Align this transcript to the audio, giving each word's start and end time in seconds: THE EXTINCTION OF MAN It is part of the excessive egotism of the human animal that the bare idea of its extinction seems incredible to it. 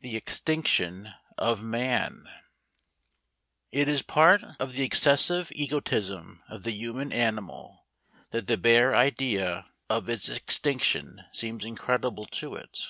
THE 0.00 0.16
EXTINCTION 0.16 1.10
OF 1.38 1.62
MAN 1.62 2.24
It 3.70 3.86
is 3.86 4.02
part 4.02 4.42
of 4.58 4.72
the 4.72 4.82
excessive 4.82 5.52
egotism 5.54 6.42
of 6.48 6.64
the 6.64 6.72
human 6.72 7.12
animal 7.12 7.86
that 8.32 8.48
the 8.48 8.56
bare 8.56 8.96
idea 8.96 9.66
of 9.88 10.08
its 10.08 10.28
extinction 10.28 11.22
seems 11.30 11.64
incredible 11.64 12.26
to 12.42 12.56
it. 12.56 12.80